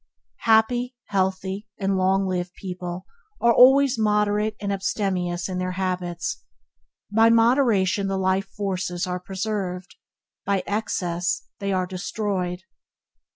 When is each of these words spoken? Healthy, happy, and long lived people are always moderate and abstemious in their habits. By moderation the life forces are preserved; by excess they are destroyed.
Healthy, 0.37 0.95
happy, 1.09 1.67
and 1.77 1.95
long 1.95 2.25
lived 2.25 2.55
people 2.55 3.05
are 3.39 3.53
always 3.53 3.99
moderate 3.99 4.55
and 4.59 4.73
abstemious 4.73 5.47
in 5.47 5.59
their 5.59 5.73
habits. 5.73 6.41
By 7.15 7.29
moderation 7.29 8.07
the 8.07 8.17
life 8.17 8.47
forces 8.47 9.05
are 9.05 9.19
preserved; 9.19 9.95
by 10.43 10.63
excess 10.65 11.43
they 11.59 11.71
are 11.71 11.85
destroyed. 11.85 12.63